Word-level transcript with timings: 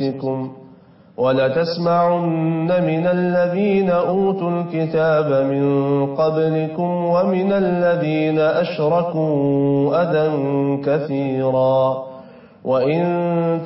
وأنفسكم 0.00 0.52
ولتسمعن 1.16 2.66
من 2.66 3.06
الذين 3.06 3.90
أوتوا 3.90 4.50
الكتاب 4.50 5.46
من 5.46 6.06
قبلكم 6.16 7.04
ومن 7.04 7.52
الذين 7.52 8.38
أشركوا 8.38 10.02
أذى 10.02 10.32
كثيرا 10.84 12.02
وإن 12.64 13.04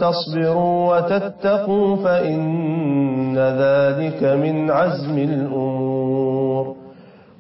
تصبروا 0.01 0.97
وتتقوا 0.97 1.97
فإن 1.97 3.39
ذلك 3.39 4.23
من 4.23 4.71
عزم 4.71 5.19
الأمور 5.19 6.75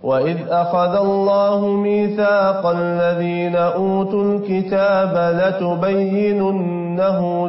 وإذ 0.03 0.37
أخذ 0.49 0.97
الله 0.97 1.67
ميثاق 1.69 2.67
الذين 2.67 3.57
أوتوا 3.57 4.25
الكتاب 4.25 5.35
لتبيننه 5.41 7.49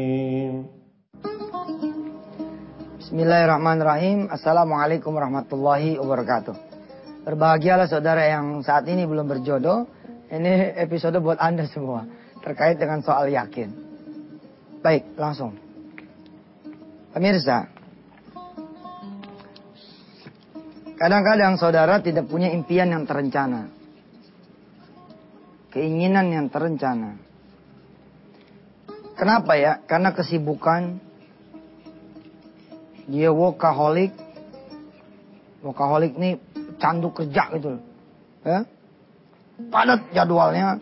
Bismillahirrahmanirrahim 3.11 4.31
Assalamualaikum 4.31 5.11
warahmatullahi 5.11 5.99
wabarakatuh 5.99 6.55
Berbahagialah 7.27 7.91
saudara 7.91 8.23
yang 8.23 8.63
saat 8.63 8.87
ini 8.87 9.03
belum 9.03 9.27
berjodoh 9.27 9.83
Ini 10.31 10.79
episode 10.79 11.19
buat 11.19 11.35
anda 11.35 11.67
semua 11.67 12.07
Terkait 12.39 12.79
dengan 12.79 13.03
soal 13.03 13.27
yakin 13.27 13.67
Baik, 14.79 15.11
langsung 15.19 15.59
Pemirsa 17.11 17.67
Kadang-kadang 20.95 21.59
saudara 21.59 21.99
tidak 21.99 22.31
punya 22.31 22.47
impian 22.55 22.95
yang 22.95 23.03
terencana. 23.03 23.67
Keinginan 25.67 26.31
yang 26.31 26.47
terencana. 26.47 27.19
Kenapa 29.19 29.59
ya? 29.59 29.83
Karena 29.83 30.15
kesibukan. 30.15 31.10
Dia 33.11 33.29
workaholic. 33.35 34.15
Workaholic 35.61 36.15
ini 36.15 36.39
candu 36.79 37.11
kerja 37.11 37.51
gitu. 37.53 37.77
Ya? 38.47 38.63
Padat 39.67 40.07
jadwalnya. 40.15 40.79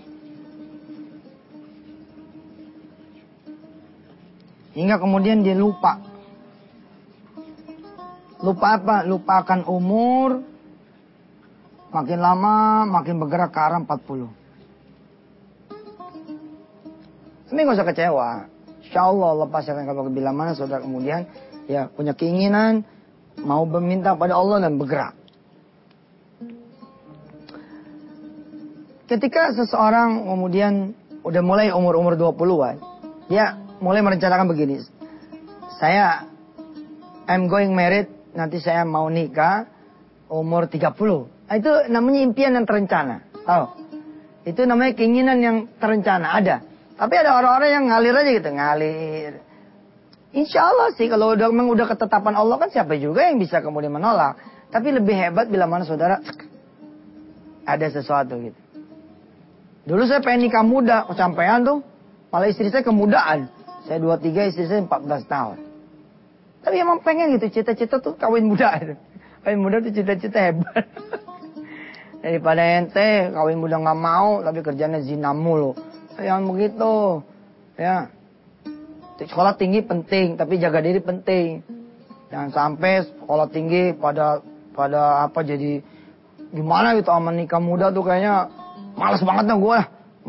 Hingga 4.78 5.02
kemudian 5.02 5.44
dia 5.44 5.58
lupa 5.58 6.00
Lupa 8.40 8.80
apa? 8.80 9.04
Lupakan 9.04 9.68
umur. 9.68 10.40
Makin 11.90 12.20
lama 12.22 12.86
makin 12.86 13.18
bergerak 13.18 13.52
ke 13.52 13.60
arah 13.60 13.82
40. 13.82 14.30
Ini 17.50 17.66
gak 17.66 17.76
usah 17.82 17.88
kecewa. 17.90 18.30
Insya 18.86 19.10
Allah 19.10 19.32
lepas 19.44 19.66
akan 19.66 19.86
kabar 19.90 20.06
bila 20.14 20.30
mana 20.32 20.54
saudara 20.54 20.86
kemudian 20.86 21.26
ya 21.70 21.94
punya 21.94 22.18
keinginan 22.18 22.82
mau 23.46 23.64
meminta 23.70 24.18
pada 24.18 24.34
Allah 24.34 24.66
dan 24.66 24.82
bergerak. 24.82 25.14
Ketika 29.06 29.54
seseorang 29.54 30.26
kemudian 30.26 30.98
udah 31.22 31.42
mulai 31.42 31.70
umur-umur 31.74 32.18
20-an, 32.18 32.78
dia 33.30 33.58
mulai 33.82 34.02
merencanakan 34.02 34.50
begini. 34.50 34.82
Saya 35.78 36.26
I'm 37.30 37.46
going 37.46 37.74
married 37.78 38.10
nanti 38.34 38.58
saya 38.58 38.86
mau 38.86 39.06
nikah 39.10 39.70
umur 40.30 40.70
30. 40.70 40.94
Nah, 41.50 41.56
itu 41.58 41.72
namanya 41.90 42.20
impian 42.22 42.54
yang 42.54 42.66
terencana. 42.70 43.26
Tahu? 43.46 43.66
Itu 44.46 44.66
namanya 44.70 44.94
keinginan 44.94 45.42
yang 45.42 45.58
terencana. 45.82 46.38
Ada. 46.38 46.56
Tapi 46.98 47.14
ada 47.18 47.34
orang-orang 47.42 47.70
yang 47.74 47.86
ngalir 47.90 48.14
aja 48.14 48.32
gitu. 48.38 48.50
Ngalir. 48.54 49.34
Insya 50.30 50.70
Allah 50.70 50.94
sih 50.94 51.10
kalau 51.10 51.34
udah 51.34 51.50
memang 51.50 51.74
udah 51.74 51.90
ketetapan 51.90 52.38
Allah 52.38 52.62
kan 52.62 52.70
siapa 52.70 52.94
juga 53.02 53.26
yang 53.26 53.42
bisa 53.42 53.66
kemudian 53.66 53.90
menolak. 53.90 54.38
Tapi 54.70 54.94
lebih 54.94 55.18
hebat 55.18 55.50
bila 55.50 55.66
mana 55.66 55.82
saudara 55.90 56.22
ada 57.66 57.88
sesuatu 57.90 58.38
gitu. 58.38 58.60
Dulu 59.90 60.06
saya 60.06 60.22
pengen 60.22 60.46
nikah 60.46 60.62
muda, 60.62 61.10
kecampaian 61.10 61.66
tuh. 61.66 61.82
Malah 62.30 62.46
istri 62.54 62.70
saya 62.70 62.86
kemudaan. 62.86 63.50
Saya 63.90 63.98
23, 63.98 64.54
istri 64.54 64.70
saya 64.70 64.86
14 64.86 65.26
tahun. 65.26 65.58
Tapi 66.62 66.76
emang 66.78 67.02
pengen 67.02 67.34
gitu, 67.34 67.50
cita-cita 67.50 67.98
tuh 67.98 68.14
kawin 68.14 68.46
muda. 68.46 68.78
Kawin 69.42 69.60
muda 69.64 69.82
tuh 69.82 69.90
cita-cita 69.90 70.52
hebat. 70.52 70.86
Daripada 72.24 72.60
ente 72.60 73.32
kawin 73.32 73.64
muda 73.64 73.80
nggak 73.80 73.96
mau, 73.96 74.44
tapi 74.44 74.60
kerjanya 74.60 75.00
zina 75.00 75.32
mulu. 75.32 75.72
Yang 76.20 76.42
begitu, 76.52 76.94
ya. 77.80 78.12
Sekolah 79.28 79.60
tinggi 79.60 79.84
penting, 79.84 80.40
tapi 80.40 80.62
jaga 80.62 80.80
diri 80.80 81.04
penting. 81.04 81.60
Jangan 82.30 82.50
sampai 82.54 83.04
sekolah 83.04 83.48
tinggi 83.52 83.92
pada 83.98 84.40
pada 84.72 85.28
apa 85.28 85.44
jadi 85.44 85.82
gimana 86.56 86.96
gitu 86.96 87.10
sama 87.12 87.34
nikah 87.36 87.60
muda 87.60 87.92
tuh 87.92 88.06
kayaknya 88.06 88.48
males 88.96 89.22
banget 89.22 89.50
dong 89.50 89.62
gue 89.62 89.80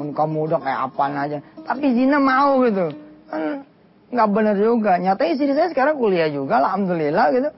nikah 0.01 0.29
muda 0.29 0.57
kayak 0.61 0.81
apaan 0.91 1.17
aja 1.17 1.39
tapi 1.65 1.97
zina 1.97 2.21
mau 2.21 2.61
gitu 2.65 2.93
kan 3.31 3.65
nggak 4.11 4.29
benar 4.35 4.57
juga. 4.59 4.99
Nyata 4.99 5.23
istri 5.31 5.55
saya 5.55 5.71
sekarang 5.71 5.97
kuliah 5.97 6.27
juga, 6.29 6.59
alhamdulillah 6.59 7.27
gitu. 7.31 7.51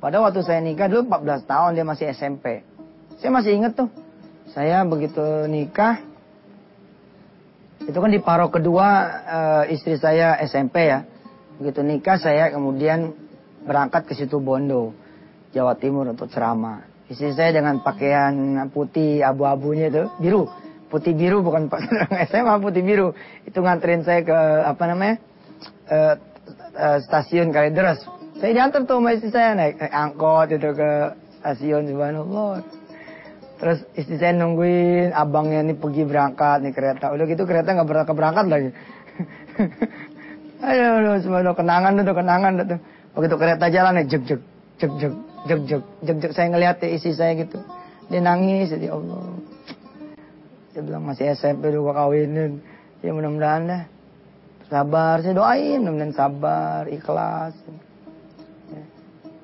Pada 0.00 0.16
waktu 0.22 0.40
saya 0.46 0.62
nikah 0.64 0.88
dulu 0.88 1.12
14 1.12 1.44
tahun 1.50 1.70
dia 1.76 1.84
masih 1.84 2.06
SMP. 2.14 2.64
Saya 3.20 3.30
masih 3.34 3.52
inget 3.58 3.76
tuh. 3.76 3.90
Saya 4.54 4.82
begitu 4.86 5.22
nikah, 5.46 6.00
itu 7.84 7.96
kan 7.96 8.10
di 8.12 8.20
paro 8.20 8.52
kedua 8.52 8.88
uh, 9.24 9.64
istri 9.72 9.96
saya 9.96 10.36
SMP 10.44 10.90
ya. 10.90 11.00
Begitu 11.56 11.80
nikah 11.80 12.20
saya 12.20 12.52
kemudian 12.52 13.12
berangkat 13.64 14.08
ke 14.08 14.16
situ 14.16 14.40
Bondo, 14.40 14.92
Jawa 15.52 15.76
Timur 15.76 16.08
untuk 16.08 16.28
ceramah. 16.28 16.84
Istri 17.10 17.36
saya 17.36 17.50
dengan 17.56 17.82
pakaian 17.82 18.32
putih 18.70 19.20
abu-abunya 19.20 19.90
itu 19.90 20.06
biru, 20.22 20.46
putih 20.88 21.12
biru 21.12 21.42
bukan 21.42 21.66
SMA 22.30 22.54
putih 22.64 22.82
biru. 22.86 23.12
Itu 23.44 23.60
nganterin 23.60 24.06
saya 24.06 24.22
ke 24.22 24.38
apa 24.64 24.82
namanya 24.86 25.16
uh, 25.90 26.14
uh, 26.76 26.98
stasiun 27.04 27.50
Kalideres. 27.50 28.00
Saya 28.40 28.56
diantar 28.56 28.88
tuh 28.88 29.04
sama 29.04 29.12
istri 29.12 29.28
saya 29.28 29.52
naik, 29.52 29.76
naik 29.76 29.92
angkot 29.92 30.48
itu 30.48 30.70
ke 30.72 30.90
stasiun 31.42 31.84
subhanallah. 31.92 32.79
Terus 33.60 33.84
istri 33.92 34.16
saya 34.16 34.32
nungguin 34.40 35.12
abangnya 35.12 35.60
nih 35.60 35.76
pergi 35.76 36.08
berangkat 36.08 36.64
nih 36.64 36.72
kereta. 36.72 37.12
Udah 37.12 37.28
gitu 37.28 37.44
kereta 37.44 37.76
nggak 37.76 37.88
berangkat 37.88 38.14
berangkat 38.16 38.46
lagi. 38.48 38.70
ayo, 40.64 40.86
aduh, 40.96 41.20
semua 41.20 41.52
kenangan 41.52 41.92
tuh, 42.00 42.16
kenangan 42.16 42.52
tuh. 42.64 42.80
Begitu 43.12 43.36
kereta 43.36 43.64
jalan 43.68 44.00
nih, 44.00 44.06
jek 44.08 44.22
jek, 44.24 44.40
jek 44.80 44.92
jek, 44.96 45.14
jek 45.44 45.60
jek, 45.68 45.82
jek 46.08 46.16
jek. 46.24 46.32
Saya 46.32 46.48
ngeliat 46.48 46.80
ya, 46.80 46.88
istri 46.88 47.12
saya 47.12 47.36
gitu. 47.36 47.60
Dia 48.08 48.24
nangis, 48.24 48.72
ya 48.72 48.96
Allah. 48.96 49.28
Dia 50.72 50.80
bilang 50.80 51.04
masih 51.04 51.36
SMP 51.36 51.68
dulu 51.68 51.92
kawinin. 51.92 52.64
Ya 53.04 53.12
mudah-mudahan 53.12 53.62
dah. 53.68 53.82
Sabar, 54.72 55.20
saya 55.20 55.36
doain 55.36 55.84
mudah 55.84 56.14
sabar, 56.16 56.88
ikhlas. 56.88 57.52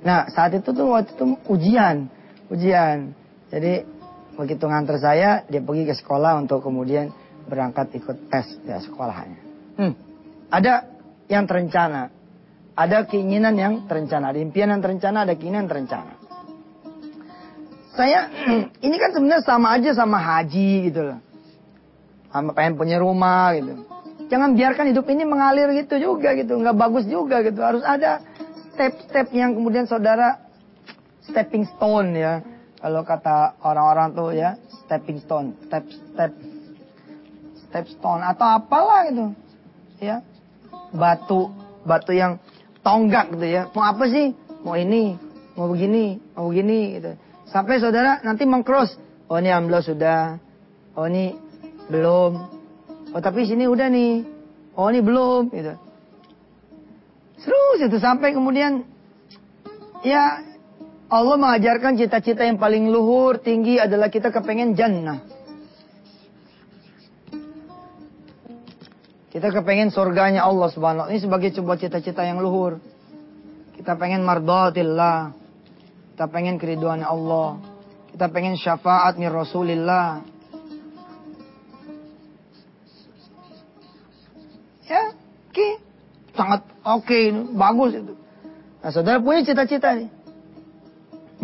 Nah, 0.07 0.31
saat 0.31 0.55
itu 0.55 0.71
tuh 0.71 0.87
waktu 0.95 1.19
itu 1.19 1.25
ujian, 1.51 2.07
ujian. 2.47 3.11
Jadi 3.51 3.96
begitu 4.37 4.69
nganter 4.69 5.01
saya, 5.01 5.43
dia 5.49 5.65
pergi 5.65 5.89
ke 5.89 5.95
sekolah 5.97 6.37
untuk 6.39 6.61
kemudian 6.61 7.11
berangkat 7.49 7.97
ikut 7.97 8.29
tes 8.29 8.47
ya 8.69 8.79
sekolahnya. 8.85 9.41
Hmm. 9.81 9.95
Ada 10.53 10.87
yang 11.27 11.49
terencana. 11.49 12.13
Ada 12.77 13.09
keinginan 13.09 13.57
yang 13.57 13.73
terencana. 13.89 14.31
Ada 14.31 14.39
impian 14.45 14.69
yang 14.69 14.83
terencana, 14.85 15.25
ada 15.25 15.33
keinginan 15.33 15.65
yang 15.65 15.73
terencana. 15.73 16.15
Saya, 17.97 18.29
ini 18.87 18.97
kan 19.01 19.11
sebenarnya 19.17 19.43
sama 19.43 19.73
aja 19.73 19.91
sama 19.97 20.19
haji 20.21 20.93
gitu 20.93 21.01
loh. 21.01 21.19
Sama 22.29 22.53
pengen 22.53 22.77
punya 22.77 23.01
rumah 23.01 23.57
gitu. 23.57 23.89
Jangan 24.27 24.59
biarkan 24.59 24.91
hidup 24.91 25.07
ini 25.09 25.25
mengalir 25.25 25.71
gitu 25.73 25.97
juga 25.97 26.37
gitu. 26.37 26.59
Nggak 26.59 26.77
bagus 26.77 27.05
juga 27.09 27.41
gitu. 27.41 27.63
Harus 27.65 27.81
ada 27.87 28.21
step-step 28.75 29.33
yang 29.33 29.57
kemudian 29.57 29.89
saudara 29.89 30.37
stepping 31.25 31.65
stone 31.65 32.13
ya. 32.13 32.45
Kalau 32.87 33.03
kata 33.03 33.59
orang-orang 33.67 34.15
tuh 34.15 34.31
ya, 34.31 34.55
stepping 34.87 35.19
stone, 35.19 35.59
step 35.67 35.83
step 35.91 36.31
step 37.67 37.83
stone 37.91 38.23
atau 38.23 38.63
apalah 38.63 39.11
gitu. 39.11 39.35
Ya. 39.99 40.23
Batu, 40.95 41.51
batu 41.83 42.15
yang 42.15 42.39
tonggak 42.87 43.35
gitu 43.35 43.43
ya. 43.43 43.67
Mau 43.75 43.83
apa 43.83 44.07
sih? 44.07 44.31
Mau 44.63 44.79
ini, 44.79 45.19
mau 45.59 45.67
begini, 45.67 46.23
mau 46.39 46.47
begini 46.47 47.03
gitu. 47.03 47.19
Sampai 47.51 47.83
saudara 47.83 48.23
nanti 48.23 48.47
mengcross. 48.47 48.95
Oh 49.27 49.43
ini 49.43 49.51
ambil 49.51 49.83
sudah. 49.83 50.39
Oh 50.95 51.11
ini 51.11 51.35
belum. 51.91 52.33
Oh 53.11 53.19
tapi 53.19 53.51
sini 53.51 53.67
udah 53.67 53.91
nih. 53.91 54.23
Oh 54.79 54.87
ini 54.95 55.03
belum 55.03 55.51
gitu. 55.51 55.75
Terus 57.43 57.79
itu 57.83 57.99
sampai 57.99 58.31
kemudian 58.31 58.87
ya 60.07 60.39
Allah 61.07 61.39
mengajarkan 61.39 61.95
cita-cita 61.95 62.43
yang 62.43 62.59
paling 62.59 62.91
luhur, 62.91 63.39
tinggi 63.39 63.79
adalah 63.79 64.11
kita 64.11 64.35
kepengen 64.35 64.75
jannah. 64.75 65.23
Kita 69.31 69.53
kepengen 69.53 69.93
surganya 69.93 70.49
Allah 70.49 70.73
subhanahu 70.73 71.13
Ini 71.13 71.21
sebagai 71.21 71.53
sebuah 71.53 71.79
cita-cita 71.79 72.27
yang 72.27 72.43
luhur. 72.43 72.83
Kita 73.79 73.95
pengen 73.95 74.27
mardatillah. 74.27 75.31
Kita 76.17 76.27
pengen 76.27 76.59
keriduan 76.59 77.07
Allah. 77.07 77.61
Kita 78.11 78.27
pengen 78.33 78.59
syafaat 78.59 79.15
min 79.21 79.31
Rasulillah. 79.31 80.25
Ya, 84.91 85.15
oke. 85.53 85.69
Sangat 86.35 86.67
oke, 86.83 87.07
okay, 87.07 87.25
bagus 87.55 87.93
itu. 87.95 88.15
Nah, 88.83 88.91
saudara 88.91 89.23
punya 89.23 89.45
cita-cita 89.47 89.95
nih 89.95 90.16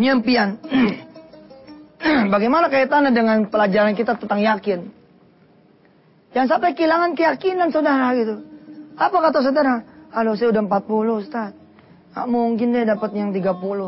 nyempian. 0.02 0.58
Bagaimana 2.34 2.66
kaitannya 2.66 3.14
dengan 3.14 3.46
pelajaran 3.46 3.94
kita 3.94 4.18
tentang 4.18 4.42
yakin? 4.42 4.90
Jangan 6.34 6.48
sampai 6.58 6.74
kehilangan 6.74 7.14
keyakinan 7.14 7.70
saudara 7.70 8.10
gitu. 8.18 8.42
Apa 8.98 9.30
kata 9.30 9.38
saudara? 9.46 9.86
Halo 10.10 10.34
saya 10.34 10.50
udah 10.50 10.62
40 10.66 11.22
Ustaz. 11.22 11.50
Gak 12.12 12.28
mungkin 12.28 12.76
deh 12.76 12.84
dapat 12.84 13.14
yang 13.16 13.30
30. 13.32 13.40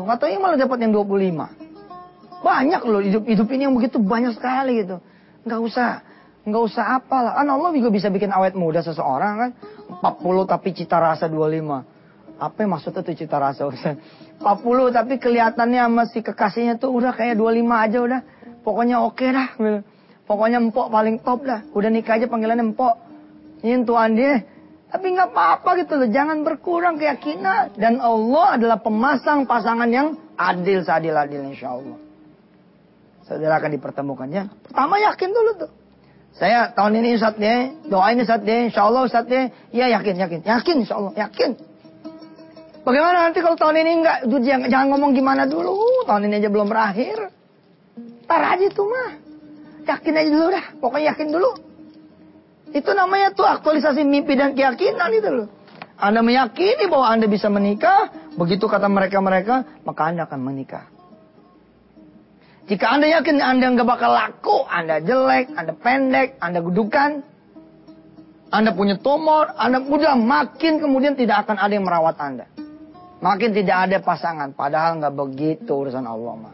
Gak 0.09 0.17
tahu 0.17 0.29
yang 0.31 0.41
malah 0.41 0.57
dapat 0.57 0.77
yang 0.81 0.93
25. 0.95 2.41
Banyak 2.41 2.81
loh 2.85 3.01
hidup 3.01 3.23
hidup 3.25 3.47
ini 3.51 3.69
yang 3.69 3.75
begitu 3.75 3.97
banyak 4.01 4.33
sekali 4.37 4.81
gitu. 4.81 4.97
Gak 5.45 5.61
usah 5.61 6.01
nggak 6.45 6.63
usah 6.69 7.01
apalah. 7.01 7.41
Kan 7.41 7.49
Allah 7.49 7.73
juga 7.73 7.89
bisa 7.89 8.13
bikin 8.13 8.29
awet 8.29 8.53
muda 8.53 8.85
seseorang 8.85 9.33
kan. 9.41 9.51
40 10.01 10.45
tapi 10.45 10.69
cita 10.77 11.01
rasa 11.01 11.25
25. 11.25 11.94
Apa 12.35 12.67
yang 12.67 12.75
maksudnya 12.75 13.01
tuh 13.01 13.15
cita 13.15 13.39
rasa 13.39 13.67
Ustaz? 13.67 13.95
40 14.43 14.91
tapi 14.91 15.15
kelihatannya 15.15 15.87
masih 15.87 16.19
kekasihnya 16.19 16.75
tuh 16.75 16.91
udah 16.91 17.15
kayak 17.15 17.39
25 17.39 17.85
aja 17.85 17.97
udah. 18.03 18.21
Pokoknya 18.65 18.97
oke 19.03 19.15
okay 19.15 19.29
dah. 19.31 19.49
Pokoknya 20.25 20.57
empok 20.59 20.87
paling 20.89 21.21
top 21.21 21.45
dah. 21.45 21.61
Udah 21.71 21.89
nikah 21.93 22.17
aja 22.17 22.25
panggilannya 22.25 22.75
empok. 22.75 22.95
Tuan 23.61 24.11
dia. 24.13 24.45
Tapi 24.91 25.05
nggak 25.11 25.29
apa-apa 25.33 25.69
gitu 25.81 25.93
loh. 25.97 26.09
Jangan 26.09 26.43
berkurang 26.45 26.97
keyakinan. 26.97 27.77
Dan 27.77 28.01
Allah 28.01 28.59
adalah 28.59 28.77
pemasang 28.81 29.47
pasangan 29.47 29.89
yang 29.89 30.17
adil 30.35 30.83
seadil-adil 30.83 31.41
insya 31.49 31.73
Allah. 31.77 31.97
Saudara 33.25 33.57
akan 33.57 33.71
dipertemukannya. 33.73 34.43
Pertama 34.69 35.01
yakin 35.01 35.29
dulu 35.33 35.51
tuh. 35.65 35.71
Saya 36.35 36.75
tahun 36.75 36.99
ini 36.99 37.15
Ustaznya, 37.15 37.55
doain 37.87 38.19
Ustaznya, 38.19 38.67
insya 38.67 38.85
Allah 38.85 39.07
Ustaznya, 39.07 39.55
ya 39.71 39.87
yakin, 39.87 40.19
yakin, 40.19 40.39
yakin 40.43 40.75
insya 40.83 40.99
Allah, 40.99 41.13
yakin. 41.15 41.55
Bagaimana 42.85 43.25
nanti 43.25 43.41
kalau 43.41 43.57
tahun 43.57 43.81
ini 43.81 43.91
enggak? 43.97 44.17
Jangan, 44.69 44.85
ngomong 44.93 45.17
gimana 45.17 45.49
dulu. 45.49 46.05
Tahun 46.05 46.21
ini 46.29 46.37
aja 46.37 46.49
belum 46.53 46.69
berakhir. 46.69 47.33
Tar 48.29 48.41
aja 48.53 48.69
tuh 48.69 48.85
mah. 48.85 49.11
Yakin 49.89 50.13
aja 50.13 50.29
dulu 50.29 50.47
dah. 50.53 50.65
Pokoknya 50.77 51.05
yakin 51.17 51.27
dulu. 51.33 51.51
Itu 52.77 52.93
namanya 52.93 53.33
tuh 53.33 53.49
aktualisasi 53.49 54.05
mimpi 54.05 54.37
dan 54.37 54.53
keyakinan 54.53 55.09
itu 55.17 55.29
loh. 55.33 55.47
Anda 55.97 56.21
meyakini 56.21 56.85
bahwa 56.85 57.09
Anda 57.09 57.25
bisa 57.25 57.49
menikah. 57.49 58.13
Begitu 58.37 58.69
kata 58.69 58.85
mereka-mereka. 58.85 59.81
Maka 59.81 60.01
Anda 60.05 60.29
akan 60.29 60.39
menikah. 60.45 60.85
Jika 62.69 62.85
Anda 62.85 63.09
yakin 63.17 63.41
Anda 63.41 63.73
nggak 63.73 63.87
bakal 63.89 64.13
laku. 64.13 64.61
Anda 64.69 65.01
jelek. 65.01 65.57
Anda 65.57 65.73
pendek. 65.73 66.37
Anda 66.37 66.61
gudukan. 66.61 67.25
Anda 68.53 68.77
punya 68.77 69.01
tumor. 69.01 69.57
Anda 69.57 69.81
mudah 69.81 70.13
makin 70.13 70.77
kemudian 70.77 71.17
tidak 71.17 71.49
akan 71.49 71.57
ada 71.57 71.73
yang 71.73 71.85
merawat 71.89 72.21
Anda. 72.21 72.45
Makin 73.25 73.57
tidak 73.57 73.89
ada 73.89 73.97
pasangan. 74.05 74.53
Padahal 74.53 75.01
nggak 75.01 75.15
begitu 75.17 75.73
urusan 75.73 76.05
Allah. 76.05 76.33
mah. 76.37 76.53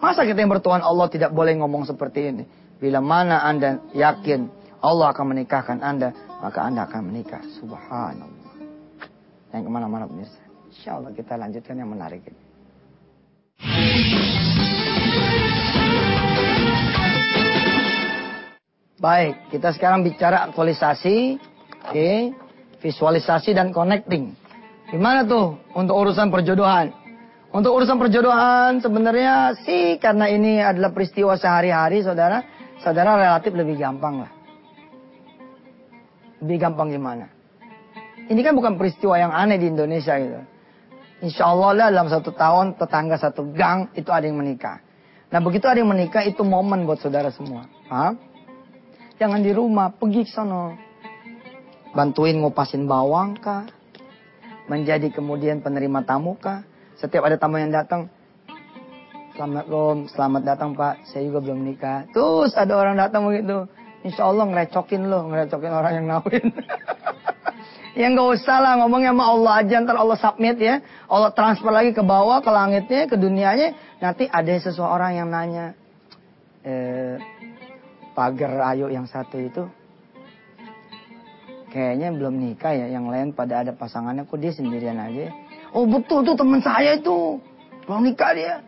Masa 0.00 0.24
kita 0.24 0.40
yang 0.40 0.48
bertuhan 0.48 0.80
Allah 0.80 1.12
tidak 1.12 1.36
boleh 1.36 1.60
ngomong 1.60 1.84
seperti 1.84 2.32
ini. 2.32 2.44
Bila 2.80 3.04
mana 3.04 3.44
anda 3.44 3.84
yakin 3.92 4.48
Allah 4.80 5.12
akan 5.12 5.36
menikahkan 5.36 5.76
anda. 5.84 6.16
Maka 6.40 6.64
anda 6.64 6.88
akan 6.88 7.04
menikah. 7.04 7.44
Subhanallah. 7.60 8.56
Yang 9.52 9.62
ke 9.68 9.70
mana-mana 9.70 10.08
pemirsa. 10.08 10.40
Insya 10.72 10.96
Allah 10.96 11.12
kita 11.12 11.36
lanjutkan 11.36 11.76
yang 11.76 11.92
menarik 11.92 12.24
ini. 12.24 12.40
Baik, 18.96 19.52
kita 19.52 19.74
sekarang 19.74 20.06
bicara 20.06 20.46
aktualisasi, 20.46 21.34
oke, 21.34 21.90
okay, 21.90 22.30
visualisasi 22.78 23.50
dan 23.50 23.74
connecting. 23.74 24.41
Gimana 24.92 25.24
tuh 25.24 25.56
untuk 25.72 25.96
urusan 25.96 26.28
perjodohan? 26.28 26.92
Untuk 27.48 27.72
urusan 27.72 27.96
perjodohan 27.96 28.76
sebenarnya 28.84 29.56
sih 29.64 29.96
karena 29.96 30.28
ini 30.28 30.60
adalah 30.60 30.92
peristiwa 30.92 31.32
sehari-hari 31.32 32.04
saudara, 32.04 32.44
saudara 32.84 33.16
relatif 33.16 33.56
lebih 33.56 33.80
gampang 33.80 34.20
lah. 34.20 34.32
Lebih 36.44 36.56
gampang 36.60 36.92
gimana? 36.92 37.24
Ini 38.28 38.40
kan 38.44 38.52
bukan 38.52 38.76
peristiwa 38.76 39.16
yang 39.16 39.32
aneh 39.32 39.56
di 39.56 39.72
Indonesia 39.72 40.12
gitu. 40.20 40.44
Insya 41.24 41.48
Allah 41.48 41.70
lah 41.72 41.88
dalam 41.88 42.08
satu 42.12 42.34
tahun 42.36 42.76
tetangga 42.76 43.16
satu 43.16 43.48
gang 43.56 43.88
itu 43.96 44.12
ada 44.12 44.28
yang 44.28 44.36
menikah. 44.36 44.76
Nah 45.32 45.40
begitu 45.40 45.72
ada 45.72 45.80
yang 45.80 45.88
menikah 45.88 46.20
itu 46.20 46.44
momen 46.44 46.84
buat 46.84 47.00
saudara 47.00 47.32
semua. 47.32 47.64
Jangan 49.16 49.40
di 49.40 49.56
rumah, 49.56 49.88
pergi 49.88 50.28
ke 50.28 50.32
sana. 50.36 50.76
Bantuin 51.96 52.36
ngupasin 52.44 52.84
bawang 52.84 53.40
kah? 53.40 53.64
Menjadi 54.70 55.08
kemudian 55.10 55.62
penerima 55.62 56.04
tamu 56.06 56.38
kah? 56.38 56.62
Setiap 56.98 57.26
ada 57.26 57.34
tamu 57.40 57.58
yang 57.58 57.74
datang, 57.74 58.06
selamat 59.34 59.64
rom, 59.66 59.98
selamat 60.06 60.42
datang 60.46 60.70
pak, 60.76 61.02
saya 61.08 61.26
juga 61.26 61.42
belum 61.42 61.66
nikah. 61.66 62.06
Terus 62.14 62.54
ada 62.54 62.72
orang 62.78 62.94
datang 62.94 63.26
begitu, 63.26 63.66
insya 64.06 64.28
Allah 64.28 64.44
ngerecokin 64.46 65.02
lo, 65.08 65.26
ngerecokin 65.32 65.72
orang 65.72 65.92
yang 65.98 66.06
nawin. 66.06 66.46
ya 67.98 68.06
nggak 68.12 68.28
usah 68.38 68.56
lah 68.62 68.72
ngomongnya 68.84 69.10
sama 69.16 69.24
Allah 69.26 69.52
aja, 69.64 69.74
ntar 69.82 69.96
Allah 69.98 70.18
submit 70.20 70.56
ya. 70.62 70.78
Allah 71.10 71.30
transfer 71.34 71.72
lagi 71.74 71.90
ke 71.90 72.02
bawah, 72.04 72.38
ke 72.38 72.50
langitnya, 72.52 73.10
ke 73.10 73.16
dunianya. 73.18 73.74
Nanti 73.98 74.30
ada 74.30 74.52
seseorang 74.62 75.18
yang 75.18 75.28
nanya, 75.32 75.74
eh, 76.62 77.18
pagar 78.12 78.76
ayo 78.76 78.92
yang 78.92 79.08
satu 79.08 79.40
itu 79.40 79.64
kayaknya 81.72 82.12
belum 82.12 82.36
nikah 82.36 82.76
ya 82.76 82.86
yang 82.92 83.08
lain 83.08 83.32
pada 83.32 83.64
ada 83.64 83.72
pasangannya 83.72 84.28
kok 84.28 84.36
dia 84.36 84.52
sendirian 84.52 85.00
aja? 85.00 85.32
Oh 85.72 85.88
betul 85.88 86.20
tuh 86.22 86.36
teman 86.36 86.60
saya 86.60 87.00
itu. 87.00 87.40
Belum 87.88 88.04
nikah 88.04 88.36
dia. 88.36 88.60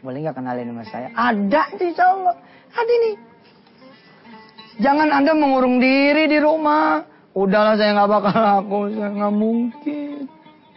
Boleh 0.00 0.22
nggak 0.22 0.38
kenalin 0.38 0.70
sama 0.70 0.84
saya? 0.86 1.08
Ada 1.12 1.74
itu 1.74 1.82
insya 1.90 2.06
ada 2.70 2.94
nih. 3.04 3.16
Jangan 4.80 5.08
anda 5.10 5.34
mengurung 5.34 5.82
diri 5.82 6.30
di 6.30 6.38
rumah. 6.38 7.04
Udahlah 7.34 7.74
saya 7.74 7.98
nggak 7.98 8.10
bakal 8.10 8.38
laku 8.38 8.78
saya 8.94 9.10
nggak 9.10 9.34
mungkin. 9.34 10.18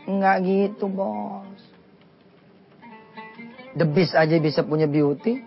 Nggak 0.10 0.38
gitu 0.44 0.86
bos. 0.90 1.62
The 3.78 3.86
beast 3.86 4.18
aja 4.18 4.36
bisa 4.42 4.66
punya 4.66 4.90
beauty. 4.90 5.40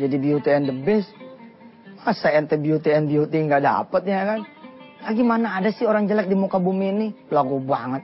Jadi 0.00 0.16
beauty 0.16 0.50
and 0.50 0.66
the 0.66 0.74
beast 0.74 1.12
masa 2.08 2.32
ente 2.32 2.56
beauty 2.56 2.88
and 2.88 3.04
beauty 3.04 3.36
nggak 3.36 3.60
dapet 3.60 4.02
ya 4.08 4.24
kan 4.24 4.40
lagi 5.04 5.22
mana 5.22 5.54
ada 5.56 5.70
sih 5.70 5.86
orang 5.86 6.10
jelek 6.10 6.26
di 6.26 6.36
muka 6.36 6.58
bumi 6.58 6.86
ini? 6.90 7.08
Lagu 7.30 7.58
banget. 7.62 8.02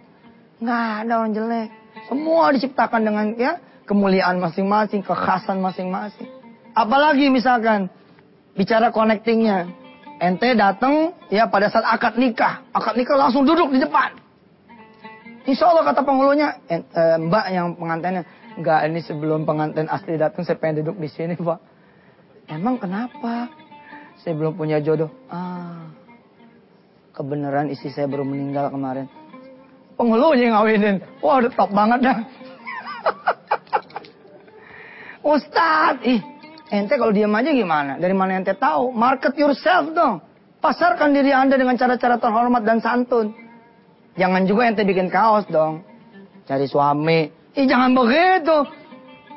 Nggak 0.62 0.84
ada 1.04 1.12
orang 1.20 1.32
jelek. 1.34 1.68
Semua 2.06 2.52
diciptakan 2.54 3.00
dengan 3.02 3.26
ya 3.34 3.58
kemuliaan 3.84 4.40
masing-masing, 4.40 5.04
kekhasan 5.04 5.60
masing-masing. 5.60 6.28
Apalagi 6.74 7.30
misalkan 7.30 7.90
bicara 8.54 8.90
connectingnya. 8.90 9.82
ente 10.14 10.54
datang 10.54 11.10
ya 11.28 11.50
pada 11.50 11.68
saat 11.68 11.84
akad 11.84 12.16
nikah. 12.16 12.62
Akad 12.70 12.94
nikah 12.94 13.18
langsung 13.18 13.42
duduk 13.42 13.74
di 13.74 13.82
depan. 13.82 14.14
Insya 15.44 15.68
Allah 15.68 15.84
kata 15.84 16.00
penghulunya, 16.06 16.56
eh, 16.70 16.80
mbak 17.20 17.46
yang 17.52 17.76
pengantinnya, 17.76 18.22
enggak 18.56 18.88
ini 18.88 19.04
sebelum 19.04 19.44
pengantin 19.44 19.90
asli 19.90 20.16
datang 20.16 20.46
saya 20.46 20.56
pengen 20.56 20.80
duduk 20.80 20.96
di 21.02 21.08
sini 21.12 21.36
pak. 21.36 21.60
Emang 22.48 22.80
kenapa? 22.80 23.52
Saya 24.22 24.38
belum 24.38 24.56
punya 24.56 24.80
jodoh. 24.80 25.12
Ah, 25.28 25.92
kebenaran 27.14 27.71
istri 27.71 27.94
saya 27.94 28.11
baru 28.11 28.26
meninggal 28.26 28.75
kemarin. 28.75 29.06
Penghulunya 29.94 30.50
ngawinin. 30.50 30.99
Wah 31.23 31.38
udah 31.38 31.52
top 31.54 31.71
banget 31.71 32.02
dah. 32.02 32.18
Ustadz, 35.25 36.04
ih, 36.04 36.21
ente 36.75 36.94
kalau 36.99 37.14
diam 37.14 37.33
aja 37.33 37.54
gimana? 37.54 37.97
Dari 37.97 38.12
mana 38.12 38.37
ente 38.37 38.52
tahu? 38.59 38.92
Market 38.92 39.38
yourself 39.38 39.94
dong. 39.94 40.21
Pasarkan 40.59 41.14
diri 41.14 41.30
anda 41.30 41.54
dengan 41.54 41.78
cara-cara 41.78 42.18
terhormat 42.18 42.66
dan 42.66 42.83
santun. 42.83 43.33
Jangan 44.18 44.42
juga 44.44 44.68
ente 44.68 44.83
bikin 44.83 45.09
kaos 45.09 45.47
dong. 45.47 45.87
Cari 46.44 46.66
suami. 46.68 47.30
Ih 47.54 47.64
jangan 47.64 47.94
begitu. 47.94 48.66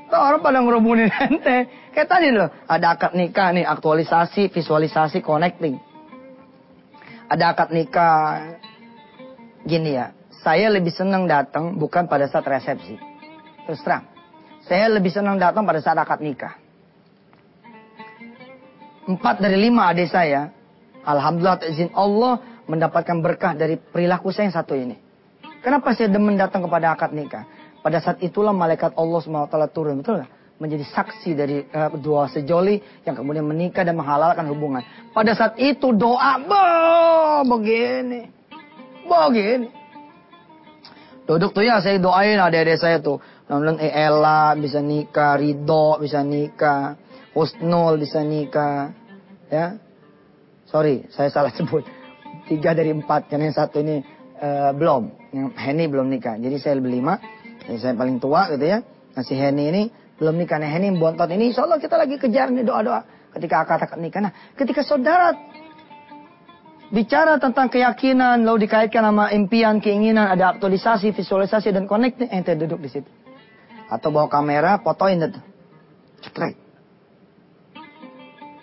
Tuh 0.08 0.20
orang 0.20 0.42
pada 0.42 0.60
ngerumunin 0.60 1.14
ente. 1.30 1.58
Kayak 1.94 2.10
tadi 2.10 2.28
loh. 2.34 2.50
Ada 2.66 2.98
akad 2.98 3.14
nikah 3.14 3.54
nih. 3.54 3.64
Aktualisasi, 3.64 4.50
visualisasi, 4.50 5.22
connecting. 5.22 5.78
Ada 7.28 7.56
akad 7.56 7.70
nikah. 7.76 8.58
Gini 9.68 10.00
ya. 10.00 10.16
Saya 10.44 10.72
lebih 10.72 10.96
senang 10.96 11.28
datang 11.28 11.76
bukan 11.76 12.08
pada 12.08 12.28
saat 12.32 12.48
resepsi. 12.48 12.96
Terus 13.68 13.84
terang. 13.84 14.08
Saya 14.64 14.88
lebih 14.92 15.12
senang 15.12 15.36
datang 15.36 15.68
pada 15.68 15.84
saat 15.84 16.00
akad 16.00 16.24
nikah. 16.24 16.56
Empat 19.08 19.40
dari 19.40 19.60
lima 19.60 19.92
adik 19.92 20.12
saya. 20.12 20.52
Alhamdulillah 21.08 21.64
izin 21.72 21.92
Allah 21.96 22.44
mendapatkan 22.68 23.24
berkah 23.24 23.56
dari 23.56 23.80
perilaku 23.80 24.32
saya 24.32 24.52
yang 24.52 24.56
satu 24.56 24.76
ini. 24.76 24.96
Kenapa 25.64 25.96
saya 25.96 26.12
demen 26.12 26.36
datang 26.36 26.64
kepada 26.64 26.96
akad 26.96 27.16
nikah? 27.16 27.48
Pada 27.80 28.04
saat 28.04 28.20
itulah 28.20 28.52
malaikat 28.52 28.92
Allah 29.00 29.20
SWT 29.24 29.56
turun, 29.72 30.04
betul 30.04 30.20
gak? 30.24 30.32
Menjadi 30.58 30.86
saksi 30.90 31.38
dari 31.38 31.62
uh, 31.70 31.94
dua 32.02 32.26
sejoli 32.34 32.82
yang 33.06 33.14
kemudian 33.14 33.46
menikah 33.46 33.86
dan 33.86 33.94
menghalalkan 33.94 34.50
hubungan. 34.50 34.82
Pada 35.14 35.38
saat 35.38 35.54
itu 35.62 35.94
doa, 35.94 36.42
boh, 36.42 37.46
begini. 37.46 38.26
Begini. 39.06 39.70
Duduk 41.30 41.54
tuh 41.54 41.62
ya 41.62 41.78
saya 41.78 42.02
doain 42.02 42.42
adik-adik 42.42 42.82
saya 42.82 42.98
tuh. 42.98 43.22
Namun 43.46 43.78
eh, 43.78 43.94
Ella 43.94 44.58
bisa 44.58 44.82
nikah, 44.82 45.38
Ridho 45.38 46.02
bisa 46.02 46.26
nikah, 46.26 46.98
Husnul 47.38 48.02
bisa 48.02 48.24
nikah. 48.26 48.92
Ya, 49.48 49.80
sorry 50.68 51.08
saya 51.10 51.32
salah 51.32 51.52
sebut 51.56 51.84
tiga 52.46 52.76
dari 52.76 52.92
empat 52.92 53.32
karena 53.32 53.50
yang 53.50 53.58
satu 53.58 53.80
ini 53.80 54.04
uh, 54.40 54.72
belum 54.76 55.04
yang 55.32 55.48
Henny 55.56 55.88
belum 55.88 56.12
nikah 56.12 56.36
jadi 56.38 56.56
saya 56.60 56.74
lebih 56.78 57.00
lima 57.00 57.20
jadi 57.66 57.80
saya 57.80 57.94
paling 57.96 58.20
tua 58.20 58.52
gitu 58.52 58.68
ya 58.68 58.84
nah 59.16 59.24
si 59.24 59.34
Henny 59.34 59.72
ini 59.72 59.84
belum 60.18 60.36
nikah 60.38 60.58
nah 60.58 60.70
Henny 60.70 60.94
bontot 60.98 61.30
ini. 61.30 61.54
Insya 61.54 61.66
Allah 61.66 61.78
kita 61.78 61.96
lagi 61.98 62.18
kejar 62.18 62.50
nih 62.50 62.66
doa 62.66 62.82
doa 62.82 63.00
ketika 63.38 63.64
akad 63.66 63.80
akad 63.86 64.00
nikah. 64.02 64.22
Nah 64.26 64.34
ketika 64.58 64.82
saudara 64.82 65.38
bicara 66.90 67.38
tentang 67.38 67.70
keyakinan 67.70 68.42
lalu 68.42 68.66
dikaitkan 68.66 69.06
sama 69.06 69.30
impian 69.32 69.78
keinginan 69.78 70.28
ada 70.28 70.56
aktualisasi 70.58 71.14
visualisasi 71.14 71.70
dan 71.70 71.86
connect 71.86 72.22
ente 72.22 72.58
duduk 72.58 72.82
di 72.82 72.90
situ. 72.90 73.10
Atau 73.88 74.12
bawa 74.12 74.28
kamera 74.28 74.84
fotoin 74.84 75.22
itu 75.22 75.40
cekrek 76.26 76.68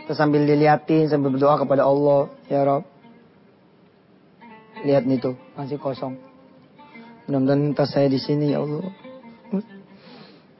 terus 0.04 0.20
sambil 0.20 0.44
diliatin 0.44 1.08
sambil 1.08 1.32
berdoa 1.32 1.56
kepada 1.56 1.82
Allah 1.84 2.28
ya 2.48 2.60
Rob. 2.64 2.84
Lihat 4.84 5.08
nih 5.08 5.16
tuh, 5.16 5.34
masih 5.56 5.80
kosong. 5.80 6.20
Mudah-mudahan 7.24 7.88
saya 7.88 8.04
di 8.04 8.20
sini 8.20 8.52
ya 8.52 8.60
Allah. 8.60 8.92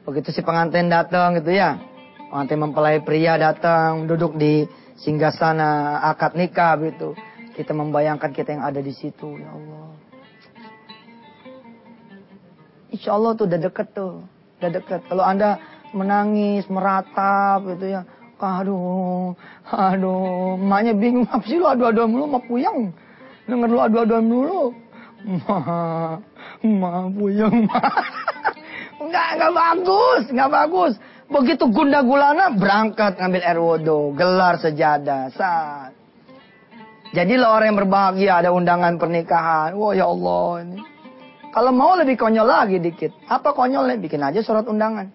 Begitu 0.05 0.29
si 0.29 0.45
pengantin 0.45 0.85
datang 0.85 1.33
gitu 1.41 1.49
ya. 1.49 1.81
Pengantin 2.29 2.61
mempelai 2.61 3.01
pria 3.01 3.41
datang, 3.41 4.05
duduk 4.05 4.37
di 4.37 4.69
singgasana 5.01 6.01
akad 6.13 6.37
nikah 6.37 6.77
gitu. 6.85 7.17
Kita 7.57 7.73
membayangkan 7.73 8.29
kita 8.29 8.53
yang 8.53 8.63
ada 8.69 8.77
di 8.85 8.93
situ 8.93 9.41
ya 9.41 9.49
Allah. 9.49 9.89
Insya 12.93 13.17
Allah 13.17 13.31
tuh 13.33 13.49
udah 13.49 13.59
deket 13.59 13.87
tuh. 13.97 14.21
Udah 14.61 14.69
deket. 14.77 15.01
Kalau 15.09 15.25
anda 15.25 15.57
menangis, 15.89 16.69
meratap 16.69 17.65
gitu 17.73 17.97
ya. 17.97 18.05
Aduh, 18.35 19.33
aduh, 19.65 20.59
emaknya 20.59 20.93
bingung 20.93 21.25
apa 21.25 21.41
sih 21.47 21.57
lu 21.57 21.65
adu-adu 21.65 22.05
mulu, 22.05 22.29
mau 22.29 22.43
puyang. 22.43 22.93
Dengar 23.49 23.69
lu 23.71 23.79
adu-aduan 23.81 24.27
dulu. 24.27 24.75
Ma, 25.25 26.21
ma 26.61 27.09
puyeng 27.09 27.65
ma. 27.65 27.81
Enggak, 29.05 29.27
enggak 29.37 29.53
bagus, 29.53 30.23
enggak 30.33 30.51
bagus. 30.51 30.93
Begitu 31.25 31.63
gunda 31.69 32.01
gulana 32.01 32.53
berangkat 32.53 33.21
ngambil 33.21 33.41
air 33.45 33.59
wudhu, 33.61 34.13
gelar 34.17 34.57
sejadah, 34.57 35.29
saat. 35.33 35.93
Jadilah 37.13 37.53
orang 37.53 37.67
yang 37.73 37.79
berbahagia 37.85 38.31
ada 38.41 38.49
undangan 38.51 38.97
pernikahan. 38.97 39.77
Wah 39.77 39.93
ya 39.93 40.09
Allah 40.09 40.67
ini. 40.67 40.77
Kalau 41.53 41.71
mau 41.71 41.95
lebih 41.95 42.19
konyol 42.19 42.43
lagi 42.43 42.77
dikit. 42.83 43.15
Apa 43.31 43.55
konyolnya? 43.55 43.95
Bikin 43.95 44.19
aja 44.19 44.43
surat 44.43 44.67
undangan. 44.67 45.07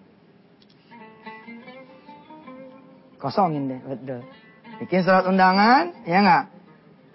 Kosongin 3.21 3.69
deh, 3.69 3.81
betul. 3.85 4.25
Bikin 4.81 5.05
surat 5.05 5.29
undangan, 5.29 5.93
ya 6.09 6.19
enggak? 6.25 6.45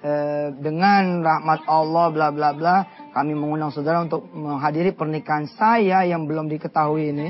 Eh, 0.05 0.47
dengan 0.61 1.25
rahmat 1.25 1.65
Allah 1.65 2.13
bla 2.13 2.29
bla 2.29 2.53
bla 2.53 2.85
kami 3.15 3.31
mengundang 3.31 3.71
saudara 3.71 4.03
untuk 4.03 4.27
menghadiri 4.35 4.91
pernikahan 4.91 5.47
saya 5.55 6.03
yang 6.03 6.27
belum 6.27 6.51
diketahui 6.51 7.15
ini. 7.15 7.29